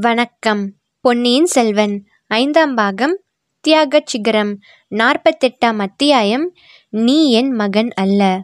[0.00, 0.72] வணக்கம்.
[1.00, 3.20] பொன்னியின் செல்வன் ஐந்தாம் பாகம்
[3.60, 4.58] தியாகச் சிகரம்
[4.90, 6.52] நாற்பத்தெட்டாம் அத்தியாயம்
[6.88, 8.42] நீ என் மகன் அல்ல.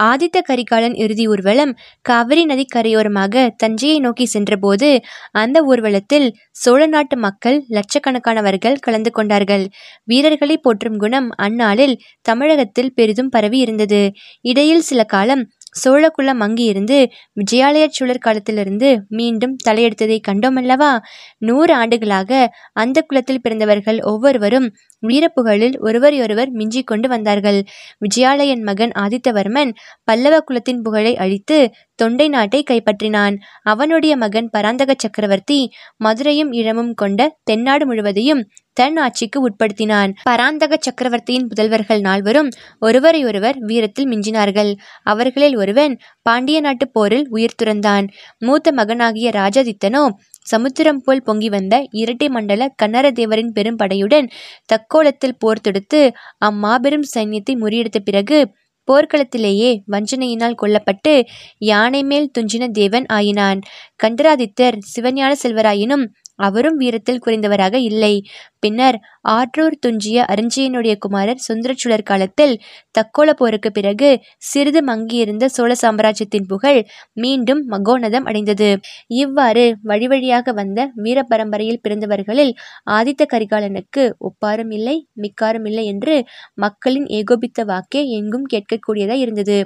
[0.00, 7.64] ஆதித்த கரிகாலன் இறுதி ஊர்வலம் காவிரி நதி கரையோரமாக தஞ்சையை நோக்கி சென்றபோது அந்த ஊர்வலத்தில் சோழ நாட்டு மக்கள்
[7.70, 9.68] லட்சக்கணக்கானவர்கள் கலந்து கொண்டார்கள்.
[10.04, 16.98] வீரர்களை போற்றும் குணம் அந்நாளில் தமிழகத்தில் பெரிதும் பரவி இருந்தது இடையில் சில காலம் சோழகுலம் மங்கியிருந்து
[17.34, 20.90] விஜயாலய சோழர் காலத்திலிருந்து மீண்டும் தலையெடுத்ததை கண்டோமல்லவா?
[21.38, 22.30] நூறு ஆண்டுகளாக
[22.72, 24.68] அந்த குலத்தில் பிறந்தவர்கள் ஒவ்வொருவரும்
[25.02, 27.60] வீரப்புகழில் ஒருவரையொருவர் மிஞ்சிக் கொண்டு வந்தார்கள்.
[27.98, 29.72] விஜயாலயன் மகன் ஆதித்தவர்மன்
[30.04, 31.58] பல்லவ குலத்தின் புகழை அழித்து
[31.94, 33.34] தொண்டை நாட்டை கைப்பற்றினான்.
[33.62, 35.60] அவனுடைய மகன் பராந்தக சக்கரவர்த்தி
[35.96, 38.42] மதுரையும் இளமும் கொண்ட தென்னாடு முழுவதையும்
[38.76, 40.10] தன் ஆட்சிக்கு உட்படுத்தினான்.
[40.22, 44.70] பராந்தக சக்கரவர்த்தியின் புதல்வர்கள் நால்வரும் ஒருவரையொருவர் வீரத்தில் மிஞ்சினார்கள்.
[45.02, 48.06] அவர்களில் ஒருவன் பாண்டிய நாட்டு போரில் உயிர் துறந்தான்.
[48.38, 50.04] மூத்த மகனாகிய ராஜாதித்தனோ
[50.46, 54.28] சமுத்திரம் போல் பொங்கி வந்த இரட்டை மண்டல கன்னர தேவரின் பெரும் படையுடன்
[54.72, 56.00] தக்கோலத்தில் போர் தொடுத்து
[56.38, 58.40] அம்மாபெரும் சைன்யத்தை முறியடித்த பிறகு
[58.88, 61.12] போர்க்களத்திலேயே வஞ்சனையினால் கொல்லப்பட்டு
[61.58, 63.60] யானை மேல் துஞ்சின தேவன் ஆயினான்.
[64.02, 66.04] கண்டராதித்தர் சிவஞான செல்வராயினும்
[66.40, 68.14] அவரும் வீரத்தில் குறைந்தவராக இல்லை.
[68.60, 68.96] பின்னர்
[69.30, 72.54] ஆற்றூர் துஞ்சிய அரிஞ்சியனுடைய குமாரர் சுந்தரச்சுழர் காலத்தில்
[72.94, 74.10] தக்கோல போருக்கு பிறகு
[74.42, 76.80] சிறிது மங்கியிருந்த சோழ சாம்ராஜ்யத்தின் புகழ்
[77.16, 78.70] மீண்டும் மகோனதம் அடைந்தது.
[79.16, 82.52] இவ்வாறு வழிவழியாக வந்த வீர பரம்பரையில் பிறந்தவர்களில்
[82.90, 86.16] ஆதித்த கரிகாலனுக்கு ஒப்பாரும் இல்லை மிக்காரும் இல்லை என்று
[86.56, 89.58] மக்களின் ஏகோபித்த வாக்கே எங்கும் கேட்கக்கூடியதாய் இருந்தது.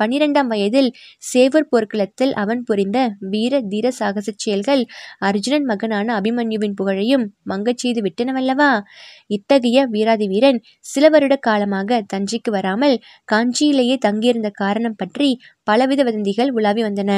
[0.00, 0.90] பன்னிரெண்டாம் வயதில்
[1.32, 2.98] சேவூர் போர்க்களத்தில் அவன் புரிந்த
[3.30, 4.82] வீர தீர சாகசச் செயல்கள்
[5.20, 8.70] அர்ஜுனன் மகனான அபிமன்யுவின் புகழையும் மங்கச் செய்து விட்டனவல்லவா?
[9.28, 12.96] இத்தகைய வீராதி வீரன் சில வருட காலமாக தஞ்சைக்கு வராமல்
[13.32, 15.30] காஞ்சியிலேயே தங்கியிருந்த காரணம் பற்றி
[15.62, 17.12] பலவித வதந்திகள் உலாவி வந்தன.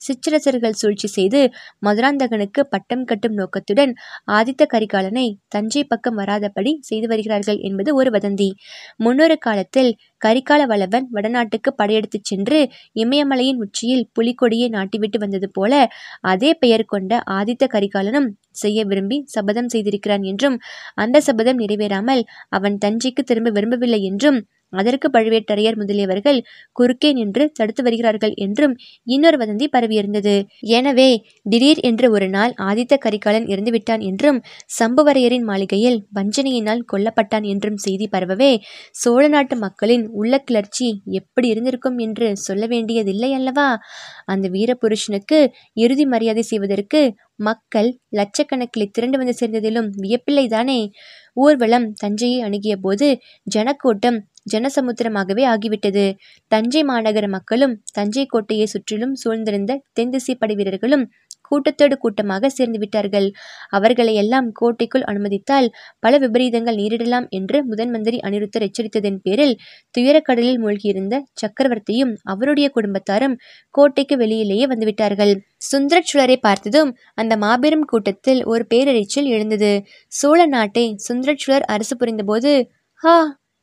[0.00, 1.40] சிற்றரசர்கள் சூழ்ச்சி செய்து
[1.86, 3.92] மதுராந்தகனுக்கு பட்டம் கட்டும் நோக்கத்துடன்
[4.30, 8.48] ஆதித்த கரிகாலனை தஞ்சை பக்கம் வராதபடி செய்து வருகிறார்கள் என்பது ஒரு வதந்தி.
[8.96, 12.58] முன்னொரு காலத்தில் கரிகால வல்லவன் வடநாட்டுக்கு படையெடுத்துச் சென்று
[12.96, 15.72] இமயமலையின் உச்சியில் புலிக்கொடியை நாட்டிவிட்டு வந்தது போல
[16.26, 20.56] அதே பெயர் கொண்ட ஆதித்த கரிகாலனும் செய்ய விரும்பி சபதம் செய்திருக்கிறான் என்றும்
[20.96, 24.38] அந்த சபதம் நிறைவேறாமல் அவன் தஞ்சைக்கு திரும்ப விரும்பவில்லை என்றும்
[24.72, 26.38] அதற்கு பழுவேட்டரையர் முதலியவர்கள்
[26.76, 28.74] குறுக்கே நின்று தடுத்து வருகிறார்கள் என்றும்
[29.06, 30.34] இன்னொரு வதந்தி பரவியிருந்தது.
[30.72, 31.08] எனவே
[31.46, 34.38] திடீர் என்று ஒரு நாள் ஆதித்த கரிகாலன் இறந்துவிட்டான் என்றும்
[34.78, 38.52] சம்புவரையரின் மாளிகையில் வஞ்சனையினால் கொல்லப்பட்டான் என்றும் செய்தி பரவவே
[38.94, 40.88] சோழ நாட்டு மக்களின் உள்ள கிளர்ச்சி
[41.20, 43.68] எப்படி இருந்திருக்கும் என்று சொல்ல வேண்டியதில்லை அல்லவா?
[44.26, 45.38] அந்த வீரபுருஷனுக்கு
[45.76, 47.00] இறுதி மரியாதை செய்வதற்கு
[47.44, 50.78] மக்கள் லட்சக்கணக்கில் திரண்டு வந்து சேர்ந்ததிலும் வியப்பில்லைதானே?
[51.36, 53.08] ஊர்வலம் தஞ்சையை அணுகிய போது
[53.46, 54.18] ஜனக்கூட்டம்
[54.50, 56.04] ஜனசமுத்திரமாகவே ஆகிவிட்டது.
[56.52, 61.06] தஞ்சை மாநகர மக்களும் தஞ்சை கோட்டையை சுற்றிலும் சூழ்ந்திருந்த தென்திசை படை வீரர்களும்
[61.50, 63.26] கூட்டத்தோடு கூட்டமாக சேர்ந்து விட்டார்கள்.
[63.68, 65.68] அவர்களை எல்லாம் கோட்டைக்குள் அனுமதித்தால்
[65.98, 69.54] பல விபரீதங்கள் நேரிடலாம் என்று முதன் மந்திரி அனிருத்தர் எச்சரித்ததன் பேரில்
[69.94, 73.36] துயரக்கடலில் மூழ்கியிருந்த சக்கரவர்த்தியும் அவருடைய குடும்பத்தாரும்
[73.70, 75.34] கோட்டைக்கு வெளியிலேயே வந்துவிட்டார்கள்.
[75.70, 79.72] சுந்தரச்சுழரை பார்த்ததும் அந்த மாபெரும் கூட்டத்தில் ஒரு பேரறிச்சல் எழுந்தது.
[80.12, 82.52] சோழ நாட்டை சுந்தரச்சுழர் அரசு புரிந்தபோது
[83.02, 83.16] ஹா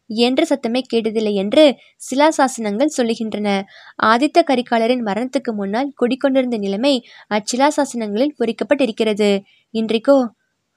[0.09, 1.63] என்ற சத்தமே கேட்டதில்லை என்று
[2.01, 3.47] சிலாசாசனங்கள் சொல்லுகின்றன.
[4.03, 6.93] ஆதித்த கரிகாலரின் மரணத்துக்கு முன்னால் குடிக்கொண்டிருந்த நிலைமை
[7.31, 9.31] அச்சிலாசாசனங்களில் பொறிக்கப்பட்டிருக்கிறது.
[9.73, 10.17] இன்றைக்கோ?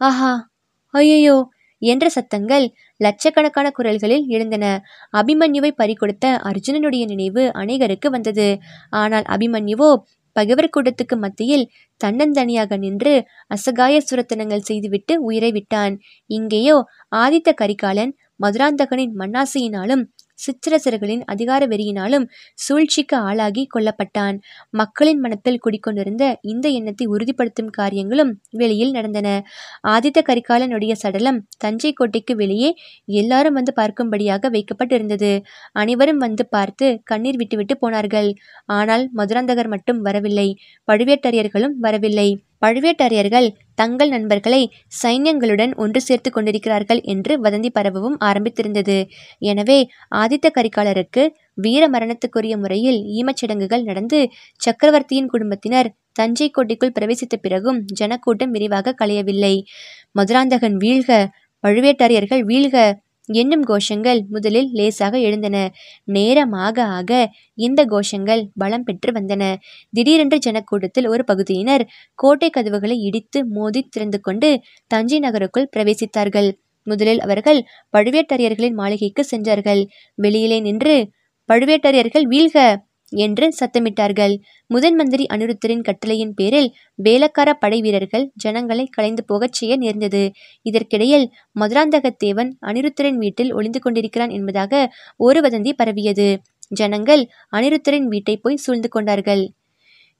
[0.00, 0.32] ஆஹா!
[0.94, 1.36] ஐயோ
[1.82, 2.64] என்ற சத்தங்கள்
[3.00, 4.64] லட்சக்கணக்கான குரல்களில் எழுந்தன.
[5.12, 8.48] அபிமன்யுவை பறிகொடுத்த அர்ஜுனனுடைய நினைவு அநேகருக்கு வந்தது.
[8.92, 9.90] ஆனால் அபிமன்யுவோ
[10.36, 11.66] பகைவர் கூட்டத்துக்கு மத்தியில்
[12.00, 13.12] தன்னந்தனியாக நின்று
[13.50, 15.94] அசகாய சுரத்தனங்கள் செய்துவிட்டு உயிரை விட்டான்.
[16.30, 16.76] இங்கேயோ
[17.16, 20.04] ஆதித்த கரிகாலன் மதுராந்தகனின் மண்ணாசையினாலும்
[20.38, 22.24] சிற்றரசர்களின் அதிகார வெறியினாலும்
[22.54, 24.36] சூழ்ச்சிக்கு ஆளாகி கொல்லப்பட்டான்.
[24.70, 29.28] மக்களின் மனத்தில் குடிக்கொண்டிருந்த இந்த எண்ணத்தை உறுதிப்படுத்தும் காரியங்களும் வெளியில் நடந்தன.
[29.88, 32.70] ஆதித்த கரிகாலனுடைய சடலம் தஞ்சை கோட்டைக்கு வெளியே
[33.14, 35.32] எல்லாரும் வந்து பார்க்கும்படியாக வைக்கப்பட்டிருந்தது.
[35.72, 38.30] அனைவரும் வந்து பார்த்து கண்ணீர் விட்டுவிட்டு போனார்கள்.
[38.70, 40.48] ஆனால் மதுராந்தகர் மட்டும் வரவில்லை.
[40.88, 42.28] பழுவேட்டரையர்களும் வரவில்லை.
[42.62, 44.60] பழுவேட்டரையர்கள் தங்கள் நண்பர்களை
[45.02, 48.98] சைன்யங்களுடன் ஒன்று சேர்த்து கொண்டிருக்கிறார்கள் என்று வதந்தி பரவவும் ஆரம்பித்திருந்தது.
[49.42, 49.78] எனவே
[50.14, 51.24] ஆதித்த கரிகாலருக்கு
[51.56, 54.20] வீர மரணத்துக்குரிய முறையில் ஈமச்சடங்குகள் நடந்து
[54.60, 59.54] சக்கரவர்த்தியின் குடும்பத்தினர் தஞ்சை கோட்டைக்குள் பிரவேசித்த பிறகும் ஜனக்கூட்டம் விரிவாக களையவில்லை.
[60.12, 61.10] மதுராந்தகன் வீழ்க
[61.64, 62.76] பழுவேட்டரையர்கள் வீழ்க
[63.28, 65.56] என்னும் கோஷங்கள் முதலில் லேசாக எழுந்தன.
[66.08, 67.10] நேரமாக ஆக
[67.58, 69.42] இந்த கோஷங்கள் பலம் பெற்று வந்தன.
[69.92, 71.84] திடீரென்று ஜனக்கூட்டத்தில் ஒரு பகுதியினர்
[72.18, 74.50] கோட்டை கதவுகளை இடித்து மோதி திறந்து கொண்டு
[74.90, 76.50] தஞ்சை நகருக்குள் பிரவேசித்தார்கள்.
[76.86, 77.60] முதலில் அவர்கள்
[77.94, 79.82] பழுவேட்டரையர்களின் மாளிகைக்கு சென்றார்கள்.
[80.18, 80.96] வெளியிலே நின்று
[81.48, 82.58] பழுவேட்டரையர்கள் வீழ்க!
[83.12, 84.34] என்று சத்தமிட்டார்கள்.
[84.70, 86.68] முதன் மந்திரி அனிருத்தரின் கட்டளையின் பேரில்
[86.98, 90.22] வேலக்கார படை வீரர்கள் ஜனங்களை கலைந்து போகச் செய்ய நேர்ந்தது.
[90.66, 91.26] இதற்கிடையில்
[91.60, 94.72] மதுராந்தகத்தேவன் அனிருத்தரின் வீட்டில் ஒளிந்து கொண்டிருக்கிறான் என்பதாக
[95.20, 96.28] ஒரு வதந்தி பரவியது.
[96.74, 97.22] ஜனங்கள்
[97.52, 99.42] அனிருத்தரின் வீட்டை போய் சூழ்ந்து கொண்டார்கள்.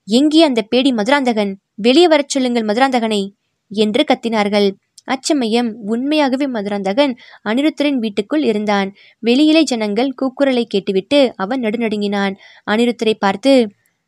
[0.08, 1.52] எங்கே அந்த பேடி மதுராந்தகன்?
[1.76, 3.22] வெளியே வரச் சொல்லுங்கள் மதுராந்தகனை!
[3.70, 4.68] என்று கத்தினார்கள்.
[5.06, 7.14] அச்சமயம் உண்மையாகவே மதுராந்தகன்
[7.44, 8.94] அனிருத்தரின் வீட்டுக்குள் இருந்தான்.
[9.18, 12.36] வெளியிலே ஜனங்கள் கூக்குரலை கேட்டுவிட்டு அவன் நடுநடுங்கினான்.
[12.70, 13.52] அனிருத்தரை பார்த்து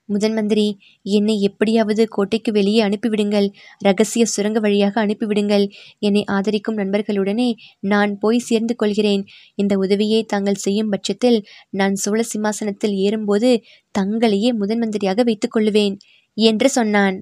[0.08, 0.64] முதன் மந்திரி
[1.02, 3.48] என்னை எப்படியாவது கோட்டைக்கு வெளியே அனுப்பிவிடுங்கள்.
[3.78, 5.64] ரகசிய சுரங்க வழியாக அனுப்பிவிடுங்கள்.
[5.98, 7.48] என்னை ஆதரிக்கும் நண்பர்களுடனே
[7.80, 9.24] நான் போய் சேர்ந்து கொள்கிறேன்.
[9.54, 11.38] இந்த உதவியை தாங்கள் செய்யும் பட்சத்தில்
[11.70, 13.50] நான் சோழ சிம்மாசனத்தில் ஏறும்போது
[13.98, 15.96] தங்களையே முதன் மந்திரியாக வைத்துக் கொள்ளுவேன்
[16.34, 17.18] என்று சொன்னான்.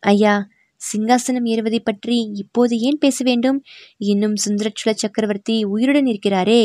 [0.00, 0.34] ஐயா
[0.82, 3.58] சிங்காசனம் ஏறுவதை பற்றி இப்போது ஏன் பேச வேண்டும்?
[4.04, 6.62] இன்னும் சுந்தரச்சுல சக்கரவர்த்தி உயிருடன் இருக்கிறாரே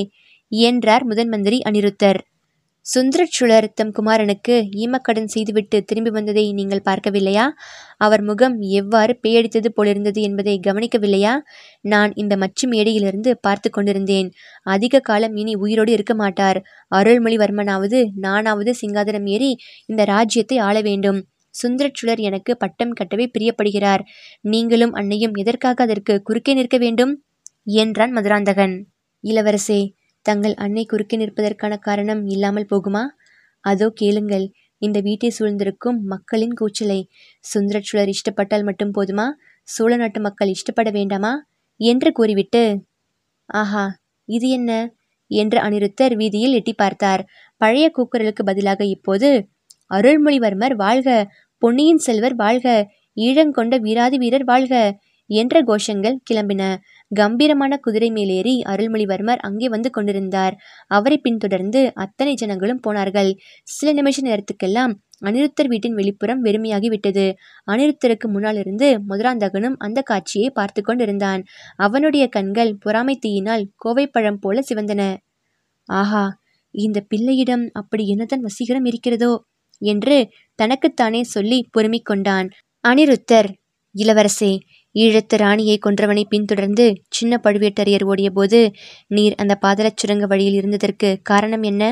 [0.52, 2.20] என்றார் முதன் மந்திரி அனிருத்தர்.
[2.86, 7.46] சுந்தரச்சுழர் தம் குமாரனுக்கு ஈமக்கடன் செய்துவிட்டு திரும்பி வந்ததை நீங்கள் பார்க்கவில்லையா?
[7.98, 11.34] அவர் முகம் எவ்வாறு பேயடித்தது போலிருந்தது என்பதை கவனிக்கவில்லையா?
[11.82, 14.30] நான் இந்த மச்சு மேடையிலிருந்து பார்த்து கொண்டிருந்தேன்.
[14.68, 16.60] அதிக காலம் இனி உயிரோடு இருக்க மாட்டார்.
[16.96, 19.52] அருள்மொழிவர்மனாவது நானாவது சிங்காதனம் ஏறி
[19.86, 21.20] இந்த ராஜ்யத்தை ஆள வேண்டும்.
[21.60, 24.04] சுந்தரச்சுழர் எனக்கு பட்டம் கட்டவே பிரியப்படுகிறார்.
[24.46, 27.14] நீங்களும் அன்னையும் எதற்காக அதற்கு குறுக்கே நிற்க வேண்டும்?
[27.78, 28.76] என்றான் மதுராந்தகன்.
[29.24, 29.82] இளவரசே
[30.26, 33.04] தங்கள் அன்னை குறுக்கே நிற்பதற்கான காரணம் இல்லாமல் போகுமா?
[33.64, 34.46] அதோ கேளுங்கள்
[34.82, 37.00] இந்த வீட்டை சூழ்ந்திருக்கும் மக்களின் கூச்சலை.
[37.46, 39.28] சுந்தரச்சுழர் இஷ்டப்பட்டால் மட்டும் போதுமா?
[39.68, 41.34] சோழ நாட்டு மக்கள் இஷ்டப்பட வேண்டாமா?
[41.80, 42.64] என்று கூறிவிட்டு
[43.50, 43.86] ஆஹா
[44.30, 44.72] இது என்ன?
[45.32, 47.22] என்று அனிருத்தர் வீதியில் எட்டி பார்த்தார்.
[47.62, 49.30] பழைய கூக்குரலுக்கு பதிலாக இப்போது
[49.92, 51.10] அருள்மொழிவர்மர் வாழ்க
[51.62, 52.68] பொன்னியின் செல்வர் வாழ்க
[53.18, 54.74] ஈழங்கொண்ட வீராதி வீரர் வாழ்க
[55.30, 56.62] என்ற கோஷங்கள் கிளம்பின.
[57.12, 60.56] கம்பீரமான குதிரை மேலேறி அருள்மொழிவர்மர் அங்கே வந்து கொண்டிருந்தார்.
[60.88, 63.32] அவரை பின்தொடர்ந்து அத்தனை ஜனங்களும் போனார்கள்.
[63.64, 64.94] சில நிமிஷ நேரத்துக்கெல்லாம்
[65.26, 67.26] அனிருத்தர் வீட்டின் வெளிப்புறம் வெறுமையாகி விட்டது.
[67.68, 71.44] அனிருத்தருக்கு முன்னால் இருந்து முதலாந்தகனும் அந்த காட்சியை பார்த்து கொண்டிருந்தான்.
[71.76, 75.02] அவனுடைய கண்கள் பொறாமை தீயினால் கோவைப்பழம் போல சிவந்தன.
[75.90, 76.26] ஆஹா
[76.72, 79.34] இந்த பிள்ளையிடம் அப்படி என்னதான் வசீகரம் இருக்கிறதோ?
[79.82, 80.18] என்று
[80.56, 82.48] தனக்குத்தானே சொல்லி பொறுமிக் கொண்டான்
[82.84, 83.50] அனிருத்தர்
[83.96, 84.52] இளவரசே
[84.96, 88.60] ஈழத்து ராணியை கொன்றவனை பின்தொடர்ந்து சின்ன பழுவேட்டரையர் ஓடியபோது
[89.08, 91.84] நீர் அந்த பாதலச் சுரங்க வழியில் இருந்ததற்கு காரணம் என்ன?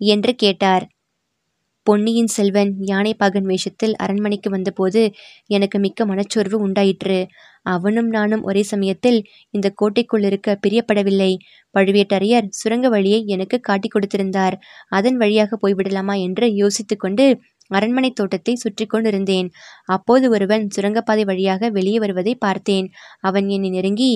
[0.00, 0.84] என்று கேட்டார்.
[1.88, 5.02] பொன்னியின் செல்வன் யானைப்பாகன் வேஷத்தில் அரண்மனைக்கு வந்தபோது
[5.46, 7.18] எனக்கு மிக்க மனச்சோர்வு உண்டாயிற்று.
[7.66, 9.18] அவனும் நானும் ஒரே சமயத்தில்
[9.50, 11.30] இந்த கோட்டைக்குள் இருக்க பிரியப்படவில்லை.
[11.74, 14.56] பழுவேட்டரையர் சுரங்க வழியை எனக்கு காட்டிக் கொடுத்திருந்தார்.
[14.88, 17.26] அதன் வழியாக போய்விடலாமா என்று யோசித்துக்கொண்டு
[17.70, 19.48] அரண்மனை தோட்டத்தை சுற்றி கொண்டிருந்தேன்.
[19.88, 22.88] அப்போது ஒருவன் சுரங்கப்பாதை வழியாக வெளியே வருவதை பார்த்தேன்.
[23.20, 24.12] அவன் என்னை நெருங்கி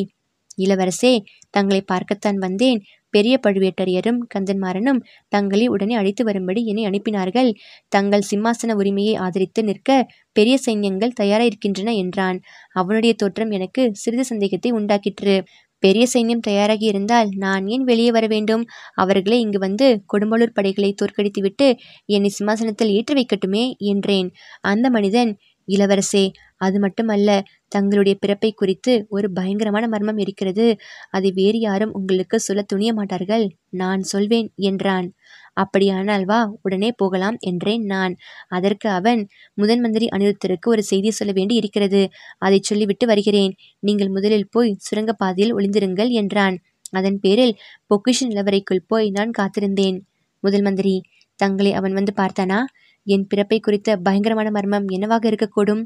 [0.58, 1.14] இளவரசே
[1.50, 2.80] தங்களை பார்க்கத்தான் வந்தேன்.
[3.12, 7.50] பெரிய பழுவேட்டரையரும் கந்தன்மாறனும் தங்களை உடனே அழைத்து வரும்படி என்னை அனுப்பினார்கள்.
[7.88, 9.90] தங்கள் சிம்மாசன உரிமையை ஆதரித்து நிற்க
[10.36, 12.38] பெரிய சைன்யங்கள் தயாராயிருக்கின்றன என்றான்.
[12.72, 15.36] அவனுடைய தோற்றம் எனக்கு சிறிது சந்தேகத்தை உண்டாக்கிற்று.
[15.82, 18.62] பெரிய சைன்யம் தயாராகி இருந்தால் நான் ஏன் வெளியே வர வேண்டும்?
[18.94, 21.66] அவர்களே இங்கு வந்து கொடும்பலூர் படைகளை தோற்கடித்துவிட்டு
[22.08, 24.28] என்னை சிம்மாசனத்தில் ஏற்றி வைக்கட்டுமே என்றேன்.
[24.64, 25.32] அந்த மனிதன்
[25.68, 26.24] இளவரசே
[26.56, 27.30] அது மட்டுமல்ல
[27.68, 30.66] தங்களுடைய பிறப்பை குறித்து ஒரு பயங்கரமான மர்மம் இருக்கிறது.
[31.10, 33.44] அதை வேறு யாரும் உங்களுக்கு சொல்ல துணிய மாட்டார்கள்
[33.74, 35.08] நான் சொல்வேன் என்றான்.
[35.54, 38.14] அப்படியானால் வா உடனே போகலாம் என்றேன் நான்.
[38.48, 39.22] அதற்கு அவன்
[39.54, 42.02] முதன் மந்திரி அனிருத்தருக்கு ஒரு செய்தி சொல்ல வேண்டி இருக்கிறது.
[42.38, 43.52] அதை சொல்லிவிட்டு வருகிறேன்.
[43.82, 46.56] நீங்கள் முதலில் போய் சுரங்கப்பாதையில் ஒளிந்திருங்கள் என்றான்.
[46.92, 47.54] அதன் பேரில்
[47.90, 49.98] பொக்கிஷன் நிலவரைக்குள் போய் நான் காத்திருந்தேன்.
[50.42, 50.94] முதல் மந்திரி
[51.38, 52.58] தங்களை அவன் வந்து பார்த்தானா?
[53.06, 55.82] என் பிறப்பை குறித்த பயங்கரமான மர்மம் என்னவாக இருக்கக்கூடும்?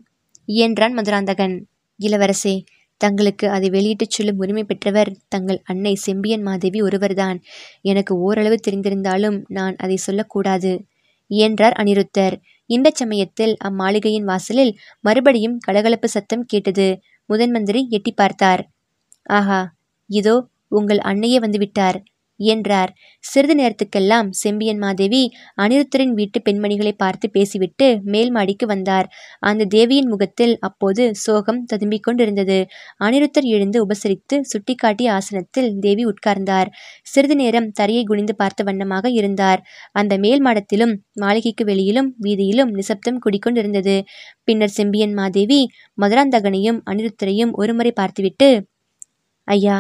[0.48, 1.54] என்றான் மதுராந்தகன்.
[2.00, 2.54] இளவரசே
[3.00, 7.38] தங்களுக்கு அதை வெளியிட்டுச் சொல்லும் உரிமை பெற்றவர் தங்கள் அன்னை செம்பியன் மாதேவி ஒருவர்தான்.
[7.82, 10.72] எனக்கு ஓரளவு தெரிந்திருந்தாலும் நான் அதை சொல்லக்கூடாது
[11.30, 12.36] என்றார் அனிருத்தர்.
[12.70, 16.88] இந்த சமயத்தில் அம்மாளிகையின் வாசலில் மறுபடியும் கலகலப்பு சத்தம் கேட்டது.
[17.28, 18.62] முதன்மந்திரி எட்டி பார்த்தார்.
[19.30, 19.60] ஆஹா
[20.10, 20.36] இதோ
[20.68, 21.98] உங்கள் அன்னையே வந்துவிட்டார்.
[22.40, 22.90] என்றார்.
[23.24, 25.22] சிறிது நேரத்துக்கெல்லாம் செம்பியன் மாதேவி
[25.58, 29.06] அனிருத்தரின் வீட்டு பெண்மணிகளை பார்த்து பேசிவிட்டு மேல் மாடிக்கு வந்தார்.
[29.40, 32.58] அந்த தேவியின் முகத்தில் அப்போது சோகம் ததும்பிக் கொண்டிருந்தது.
[33.00, 36.70] அனிருத்தர் எழுந்து உபசரித்து சுட்டிக்காட்டிய ஆசனத்தில் தேவி உட்கார்ந்தார்.
[37.04, 39.62] சிறிது நேரம் தரையை குனிந்து பார்த்த வண்ணமாக இருந்தார்.
[39.92, 43.96] அந்த மேல் மாடத்திலும் மாளிகைக்கு வெளியிலும் வீதியிலும் நிசப்தம் குடிக்கொண்டிருந்தது
[44.44, 45.60] பின்னர் செம்பியன் மாதேவி
[45.98, 48.48] மதுராந்தகனையும் அனிருத்தரையும் ஒருமுறை பார்த்துவிட்டு
[49.48, 49.76] ஐயா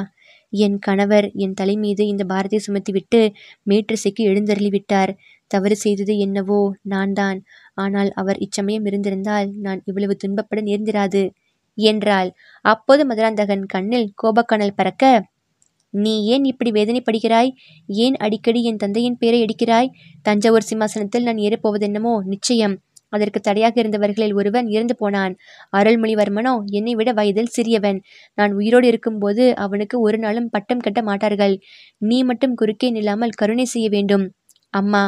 [0.52, 3.20] என் கணவர் என் தலை மீது இந்த பாரத்தை சுமத்திவிட்டு
[3.66, 5.12] மேற்றிசைக்கு எழுந்தருளி விட்டார்.
[5.50, 7.38] தவறு செய்தது என்னவோ நான் தான்
[7.74, 11.22] ஆனால் அவர் இச்சமயம் இருந்திருந்தால் நான் இவ்வளவு துன்பப்பட நேர்ந்திராது.
[11.78, 12.28] என்றாள்.
[12.64, 15.04] அப்போது மதுராந்தகன் கண்ணில் கோபக்கணல் பறக்க
[15.94, 17.50] நீ ஏன் இப்படி வேதனைப்படுகிறாய்?
[17.88, 19.92] ஏன் அடிக்கடி என் தந்தையின் பேரை எடுக்கிறாய்?
[20.22, 22.14] தஞ்சாவூர் சிம்மாசனத்தில் நான் ஏறப்போவதென்னமோ?
[22.24, 22.74] நிச்சயம்.
[23.16, 25.34] அதற்கு தடையாக இருந்தவர்களில் ஒருவன் இறந்து போனான்.
[25.72, 27.98] அருள்மொழிவர்மனோ என்னை விட வயதில் சிறியவன்.
[28.38, 31.56] நான் உயிரோடு இருக்கும்போது அவனுக்கு ஒரு நாளும் பட்டம் கட்ட மாட்டார்கள்.
[32.02, 34.26] நீ மட்டும் குறுக்கே நில்லாமல் கருணை செய்ய வேண்டும்.
[34.74, 35.04] அம்மா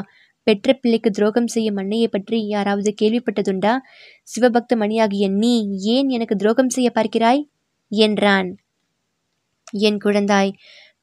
[0.46, 3.72] பெற்ற பிள்ளைக்கு துரோகம் செய்யும் அன்னையை பற்றி யாராவது கேள்விப்பட்டதுண்டா?
[4.28, 5.54] சிவபக்த மணியாகிய நீ
[5.94, 7.42] ஏன் எனக்கு துரோகம் செய்ய பார்க்கிறாய்?
[7.92, 8.48] என்றான்.
[9.80, 10.52] என் குழந்தாய்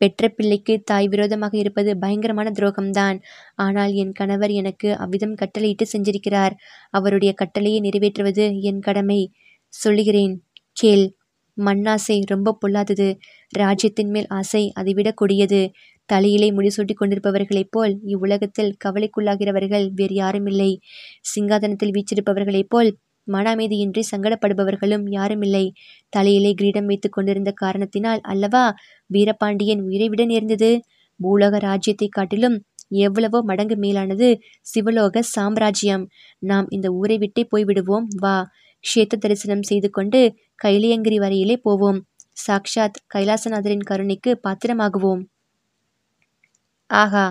[0.01, 3.17] பெற்ற பிள்ளைக்கு தாய் விரோதமாக இருப்பது பயங்கரமான துரோகம்தான்.
[3.55, 6.55] ஆனால் என் கணவர் எனக்கு அவ்விதம் கட்டளையிட்டு செஞ்சிருக்கிறார்
[6.89, 9.21] அவருடைய கட்டளையை நிறைவேற்றுவது என் கடமை.
[9.73, 10.35] சொல்லுகிறேன்
[10.77, 11.05] கேள்.
[11.57, 13.09] மண்ணாசை ரொம்ப பொல்லாதது.
[13.53, 15.61] ராஜ்யத்தின் மேல் ஆசை அதைவிடக் கொடியது.
[16.09, 20.71] தலையிலே முடிசூட்டி கொண்டிருப்பவர்களைப் போல் இவ்வுலகத்தில் கவலைக்குள்ளாகிறவர்கள் வேறு யாருமில்லை.
[21.31, 22.89] சிங்காதனத்தில் வீச்சிருப்பவர்களைப் போல்
[23.25, 25.71] மன அமைதியின்றி சங்கடப்படுபவர்களும் யாருமில்லை.
[26.09, 28.73] தலையிலே கிரீடம் வைத்துக் கொண்டிருந்த காரணத்தினால் அல்லவா
[29.05, 30.81] வீரபாண்டியன் உயிரை விட நேர்ந்தது?
[31.19, 36.03] பூலோக ராஜ்யத்தை காட்டிலும் எவ்வளவோ மடங்கு மேலானது சிவலோக சாம்ராஜ்யம்.
[36.39, 38.05] நாம் இந்த ஊரை விட்டே போய்விடுவோம்.
[38.15, 38.35] வா.
[38.83, 41.99] க்ஷேத்த தரிசனம் செய்து கொண்டு கைலியங்கிரி வரையிலே போவோம்.
[42.47, 45.23] சாக்ஷாத் கைலாசநாதரின் கருணைக்கு பாத்திரமாகுவோம்.
[46.89, 47.25] ஆகா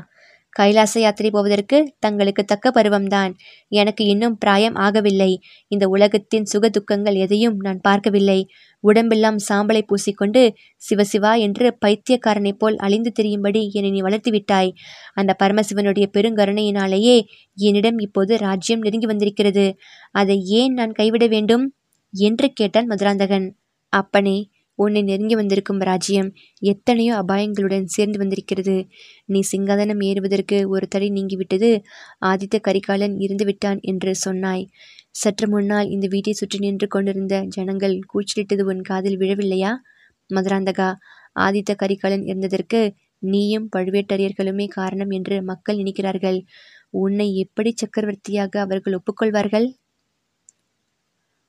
[0.59, 3.35] கைலாச யாத்திரை போவதற்கு தங்களுக்கு தக்க பருவம்தான்.
[3.69, 5.37] எனக்கு இன்னும் பிராயம் ஆகவில்லை.
[5.69, 8.49] இந்த உலகத்தின் சுக துக்கங்கள் எதையும் நான் பார்க்கவில்லை.
[8.81, 14.75] உடம்பெல்லாம் சாம்பலை பூசிக்கொண்டு சிவசிவா என்று பைத்தியக்காரனைப் போல் அழிந்து தெரியும்படி என்னை நீ வளர்த்து விட்டாய்.
[15.15, 19.77] அந்த பரமசிவனுடைய பெருங்கருணையினாலேயே என்னிடம் இப்போது ராஜ்யம் நெருங்கி வந்திருக்கிறது.
[20.11, 21.75] அதை ஏன் நான் கைவிட வேண்டும்?
[22.13, 23.55] என்று கேட்டான் மதுராந்தகன்.
[23.89, 26.31] அப்பனே உன்னை நெருங்கி வந்திருக்கும் ராஜ்யம்
[26.63, 28.77] எத்தனையோ அபாயங்களுடன் சேர்ந்து வந்திருக்கிறது.
[29.25, 31.71] நீ சிங்காதனம் ஏறுவதற்கு ஒரு தடை நீங்கிவிட்டது.
[32.23, 34.65] ஆதித்த கரிகாலன் இருந்து விட்டான் என்று சொன்னாய்.
[35.13, 39.73] சற்று முன்னால் இந்த வீட்டை சுற்றி நின்று கொண்டிருந்த ஜனங்கள் கூச்சலிட்டது உன் காதில் விழவில்லையா?
[40.31, 40.91] மதுராந்தகா
[41.37, 42.81] ஆதித்த கரிகாலன் இருந்ததற்கு
[43.23, 46.39] நீயும் பழுவேட்டரையர்களுமே காரணம் என்று மக்கள் நினைக்கிறார்கள்.
[46.95, 49.67] உன்னை எப்படி சக்கரவர்த்தியாக அவர்கள் ஒப்புக்கொள்வார்கள்?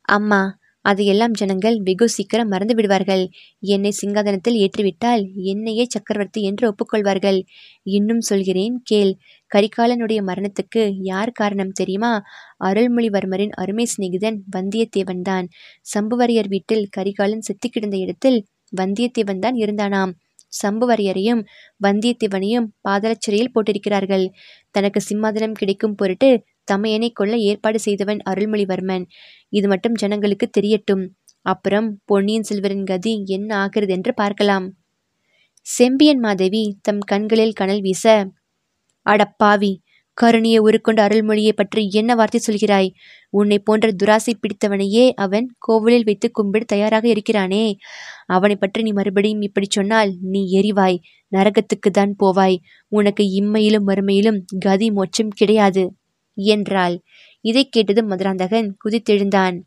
[0.09, 0.41] அம்மா
[0.85, 3.23] அதையெல்லாம் ஜனங்கள் வெகு சீக்கிரம் மறந்து விடுவார்கள்
[3.59, 7.39] என்னை சிங்காதனத்தில் ஏற்றிவிட்டால் என்னையே சக்கரவர்த்தி என்று ஒப்புக்கொள்வார்கள்.
[7.89, 9.13] இன்னும் சொல்கிறேன் கேள்.
[9.51, 12.13] கரிகாலனுடைய மரணத்துக்கு யார் காரணம் தெரியுமா?
[12.65, 15.47] அருள்மொழிவர்மரின் அருமை சிநேகிதன் வந்தியத்தேவன்தான்.
[15.95, 18.39] சம்புவரையர் வீட்டில் கரிகாலன் செத்து கிடந்த இடத்தில்
[18.73, 20.13] வந்தியத்தேவன் தான் இருந்தானாம்.
[20.63, 21.41] சம்புவரையரையும்
[21.83, 23.13] வந்தியத்தேவனையும் பாதாள
[23.55, 24.25] போட்டிருக்கிறார்கள்.
[24.71, 26.29] தனக்கு சிம்மாதனம் கிடைக்கும் பொருட்டு
[26.71, 29.05] தமையனை கொள்ள ஏற்பாடு செய்தவன் அருள்மொழிவர்மன்.
[29.49, 31.03] இது மட்டும் ஜனங்களுக்கு தெரியட்டும்.
[31.45, 34.67] அப்புறம் பொன்னியின் செல்வரின் கதி என்ன ஆகிறது என்று பார்க்கலாம்.
[35.65, 38.05] செம்பியன் மாதேவி தம் கண்களில் கனல் வீச
[39.05, 39.73] அடப்பாவி
[40.17, 42.89] கருணியை உருக்கொண்டு அருள்மொழியை பற்றி என்ன வார்த்தை சொல்கிறாய்?
[43.33, 47.65] உன்னை போன்ற துராசை பிடித்தவனையே அவன் கோவிலில் வைத்து கும்பிட தயாராக இருக்கிறானே.
[48.25, 50.97] அவனை பற்றி நீ மறுபடியும் இப்படி சொன்னால் நீ எரிவாய்.
[51.31, 52.57] நரகத்துக்கு தான் போவாய்.
[52.91, 55.85] உனக்கு இம்மையிலும் மறுமையிலும் கதி மோட்சம் கிடையாது.
[56.35, 57.01] என்றாள்.
[57.41, 59.61] இதை கேட்டதும் மதுராந்தகன் குதித்தெழுந்தான்.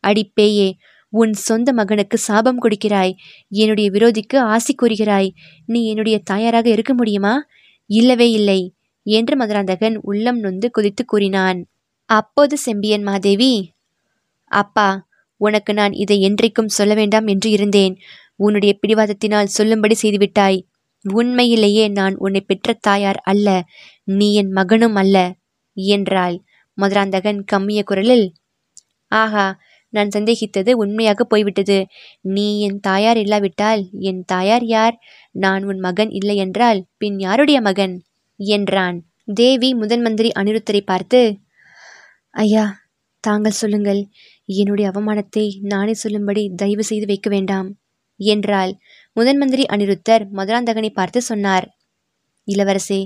[0.00, 0.76] அடிப்பேயே
[1.10, 3.12] உன் சொந்த மகனுக்கு சாபம் கொடுக்கிறாய்.
[3.48, 5.28] என்னுடைய விரோதிக்கு ஆசி கூறுகிறாய்.
[5.66, 7.46] நீ என்னுடைய தாயாராக இருக்க முடியுமா?
[7.86, 11.66] இல்லவே இல்லை என்று மதுராந்தகன் உள்ளம் நொந்து குதித்து கூறினான்.
[12.04, 13.74] அப்போது செம்பியன் மாதேவி
[14.44, 17.96] அப்பா உனக்கு நான் இதை என்றைக்கும் சொல்ல வேண்டாம் என்று இருந்தேன்.
[18.36, 20.60] உன்னுடைய பிடிவாதத்தினால் சொல்லும்படி செய்துவிட்டாய்.
[21.04, 23.62] உண்மையிலேயே நான் உன்னை பெற்ற தாயார் அல்ல
[24.04, 25.34] நீ என் மகனும் அல்ல.
[25.94, 26.36] என்றாள்.
[26.78, 28.26] மதுராந்தகன் கம்மிய குரலில்
[29.12, 29.46] ஆஹா
[29.92, 31.78] நான் சந்தேகித்தது உண்மையாக போய்விட்டது.
[32.28, 34.96] நீ என் தாயார் இல்லாவிட்டால் என் தாயார் யார்?
[35.34, 37.94] நான் உன் மகன் இல்லை என்றால் பின் யாருடைய மகன்?
[38.40, 38.98] என்றான்.
[39.34, 41.20] தேவி முதன் மந்திரி அனிருத்தரை பார்த்து
[42.34, 42.64] ஐயா
[43.24, 44.00] தாங்கள் சொல்லுங்கள்.
[44.48, 47.68] என்னுடைய அவமானத்தை நானே சொல்லும்படி தயவு செய்து வைக்க வேண்டாம்
[48.20, 48.72] என்றாள்.
[49.16, 51.66] முதன் மந்திரி அனிருத்தர் மதுராந்தகனை பார்த்து சொன்னார்
[52.48, 53.00] இளவரசே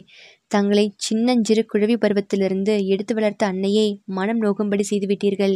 [0.54, 3.86] தங்களை சின்னஞ்சிறு குழவி பருவத்திலிருந்து எடுத்து வளர்த்த அன்னையை
[4.18, 5.54] மனம் நோகும்படி செய்துவிட்டீர்கள்.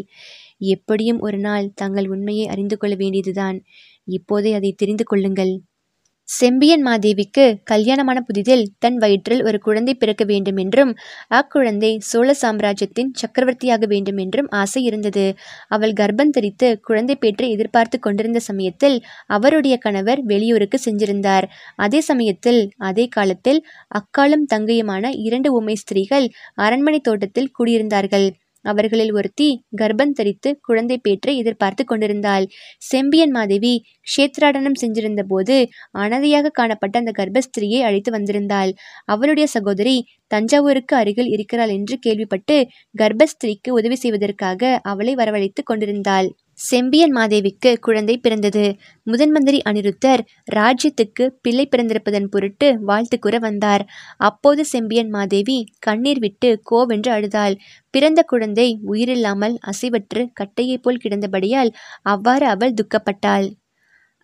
[0.72, 3.58] எப்படியும் ஒரு நாள் தங்கள் உண்மையை அறிந்து கொள்ள வேண்டியதுதான்.
[4.08, 5.52] இப்போதே அதை தெரிந்து கொள்ளுங்கள்.
[6.28, 10.92] செம்பியன் மாதேவிக்கு கல்யாணமான புதிதில் தன் வயிற்றில் ஒரு குழந்தை பிறக்க வேண்டும் என்றும்
[11.30, 15.26] அக்குழந்தை சோழ சாம்ராஜ்யத்தின் சக்கரவர்த்தியாக வேண்டும் என்றும் ஆசை இருந்தது.
[15.68, 21.46] அவள் கர்ப்பம் தெரித்து குழந்தை பேற்றை எதிர்பார்த்து கொண்டிருந்த சமயத்தில் அவருடைய கணவர் வெளியூருக்கு சென்றிருந்தார்.
[21.76, 23.60] அதே சமயத்தில் அதே காலத்தில்
[23.94, 26.28] அக்காலும் தங்கையுமான இரண்டு உமை ஸ்திரீகள்
[26.58, 28.28] அரண்மனை தோட்டத்தில் குடியிருந்தார்கள்.
[28.66, 29.48] அவர்களில் ஒருத்தி
[29.80, 32.46] கர்ப்பம் தரித்து குழந்தை பேற்றை எதிர்பார்த்து கொண்டிருந்தாள்.
[32.82, 33.74] செம்பியன் மாதேவி
[34.06, 35.56] க்ஷேத்ராடனம் செஞ்சிருந்த போது
[35.98, 38.72] அனாதையாக காணப்பட்ட அந்த கர்ப்பஸ்திரியை அழைத்து வந்திருந்தாள்.
[39.06, 39.96] அவளுடைய சகோதரி
[40.30, 42.56] தஞ்சாவூருக்கு அருகில் இருக்கிறாள் என்று கேள்விப்பட்டு
[42.94, 46.28] கர்ப்பஸ்திரிக்கு உதவி செய்வதற்காக அவளை வரவழைத்து கொண்டிருந்தாள்.
[46.58, 48.62] செம்பியன் மாதேவிக்கு குழந்தை பிறந்தது.
[49.06, 50.22] முதன்மந்திரி அனிருத்தர்
[50.54, 53.82] ராஜ்யத்துக்கு பிள்ளை பிறந்திருப்பதன் பொருட்டு வாழ்த்து கூற வந்தார்.
[54.20, 57.56] அப்போது செம்பியன் மாதேவி கண்ணீர் விட்டு கோவென்று அழுதாள்.
[57.90, 61.72] பிறந்த குழந்தை உயிரில்லாமல் அசைவற்று கட்டையைப் போல் கிடந்தபடியால்
[62.04, 63.48] அவ்வாறு அவள் துக்கப்பட்டாள்.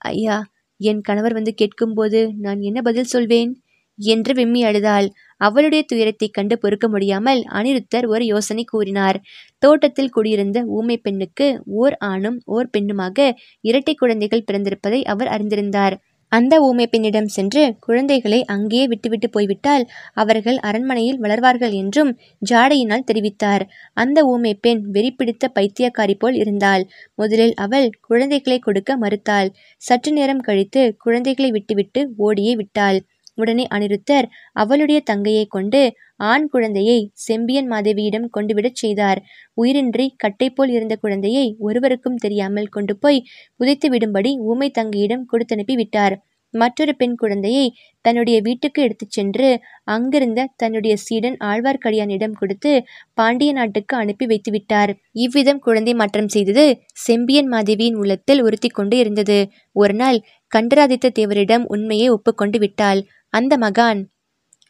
[0.04, 0.38] ஐயா
[0.80, 3.52] என் கணவர் வந்து கேட்கும்போது நான் என்ன பதில் சொல்வேன்?
[3.96, 5.10] என்று விம்மி அழுதாள்.
[5.36, 9.20] அவளுடைய துயரத்தைக் கண்டு பொறுக்க முடியாமல் அனிருத்தர் ஒரு யோசனை கூறினார்.
[9.58, 15.96] தோட்டத்தில் குடியிருந்த ஊமை பெண்ணுக்கு ஓர் ஆணும் ஓர் பெண்ணுமாக இரட்டை குழந்தைகள் பிறந்திருப்பதை அவர் அறிந்திருந்தார்.
[16.28, 22.18] அந்த ஊமை பெண்ணிடம் சென்று குழந்தைகளை அங்கேயே விட்டுவிட்டு போய்விட்டால் அவர்கள் அரண்மனையில் வளர்வார்கள் என்றும்
[22.50, 23.60] ஜாடையினால் தெரிவித்தார்.
[23.92, 26.88] அந்த ஊமை பெண் வெறிப்பிடித்த பைத்தியக்காரி போல் இருந்தாள்.
[27.14, 29.48] முதலில் அவள் குழந்தைகளை கொடுக்க மறுத்தாள்.
[29.76, 33.04] சற்று நேரம் கழித்து குழந்தைகளை விட்டுவிட்டு ஓடியே விட்டாள்.
[33.42, 35.82] உடனே அனிருத்தர் அவளுடைய தங்கையை கொண்டு
[36.24, 39.20] ஆண் குழந்தையை செம்பியன் மாதேவியிடம் கொண்டுவிடச் செய்தார்.
[39.62, 43.24] உயிரின்றி கட்டைப்போல் போல் இருந்த குழந்தையை ஒருவருக்கும் தெரியாமல் கொண்டு போய்
[43.56, 46.16] புதைத்து விடும்படி ஊமை தங்கையிடம் கொடுத்தனுப்பி விட்டார்.
[46.54, 47.66] மற்றொரு பெண் குழந்தையை
[48.04, 49.48] தன்னுடைய வீட்டுக்கு எடுத்துச் சென்று
[49.84, 52.72] அங்கிருந்த தன்னுடைய சீடன் ஆழ்வார்க்கடியானிடம் கொடுத்து
[53.14, 56.64] பாண்டிய நாட்டுக்கு அனுப்பி வைத்துவிட்டார் இவ்விதம் குழந்தை மாற்றம் செய்தது
[57.06, 59.38] செம்பியன் மாதேவியின் உள்ளத்தில் உறுத்தி கொண்டு இருந்தது.
[59.76, 60.18] ஒரு நாள்
[60.52, 63.00] கண்டராதித்த தேவரிடம் உண்மையை ஒப்புக்கொண்டு விட்டாள்.
[63.32, 64.00] அந்த மகான்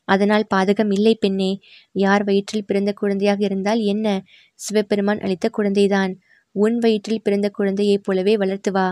[0.05, 1.51] அதனால் பாதகம் இல்லை பெண்ணே
[1.95, 4.07] யார் வயிற்றில் பிறந்த குழந்தையாக இருந்தால் என்ன?
[4.55, 6.13] சிவபெருமான் அளித்த குழந்தைதான்.
[6.55, 8.87] உன் வயிற்றில் பிறந்த குழந்தையைப் போலவே வளர்த்து வா.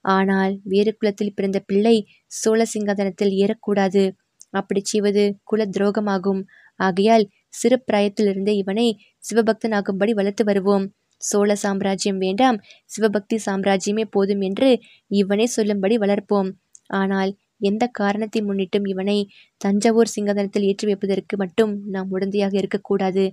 [0.00, 4.04] ஆனால் வேறு குலத்தில் பிறந்த பிள்ளை சோழ சிங்காதனத்தில் ஏறக்கூடாது.
[4.50, 6.42] அப்படி செய்வது குல துரோகமாகும்.
[6.80, 8.88] ஆகையால் சிறு பிராயத்திலிருந்தே இவனை
[9.24, 10.86] சிவபக்தனாகும்படி வளர்த்து வருவோம்.
[11.22, 12.58] சோழ சாம்ராஜ்யம் வேண்டாம்
[12.90, 14.68] சிவபக்தி சாம்ராஜ்யமே போதும் என்று
[15.14, 16.50] இவனே சொல்லும்படி வளர்ப்போம்.
[16.92, 17.30] ஆனால்
[17.60, 19.18] எந்த காரணத்தை முன்னிட்டும் இவனை
[19.60, 23.24] தஞ்சாவூர் சிங்காதனத்தில் ஏற்றி வைப்பதற்கு மட்டும் நாம் உடந்தையாக இருக்கக்கூடாது.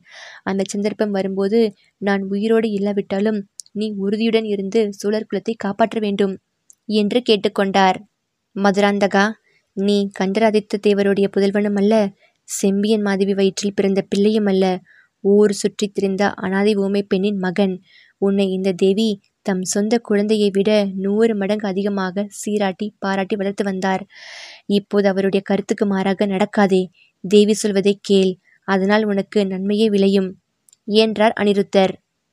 [0.43, 1.59] அந்த சந்தர்ப்பம் வரும்போது
[2.01, 3.39] நான் உயிரோடு இல்லாவிட்டாலும்
[3.73, 6.33] நீ உறுதியுடன் இருந்து சோழர் குலத்தை காப்பாற்ற வேண்டும்
[6.99, 7.97] என்று கேட்டுக்கொண்டார்.
[8.55, 9.25] மதுராந்தகா
[9.77, 11.93] நீ கண்டராதித்த தேவருடைய புதல்வனும் அல்ல
[12.49, 14.65] செம்பியன் மாதவி வயிற்றில் பிறந்த பிள்ளையும் அல்ல.
[15.23, 17.81] ஊர் சுற்றித் திரிந்த அனாதை ஊமை பெண்ணின் மகன்.
[18.17, 24.05] உன்னை இந்த தேவி தம் சொந்த குழந்தையை விட நூறு மடங்கு அதிகமாக சீராட்டி பாராட்டி வளர்த்து வந்தார்.
[24.65, 26.85] இப்போது அவருடைய கருத்துக்கு மாறாக நடக்காதே.
[27.21, 28.37] தேவி சொல்வதை கேள்.
[28.67, 30.29] அதனால் உனக்கு நன்மையே விளையும்
[30.87, 31.93] என்றார் அனிருத்தர்.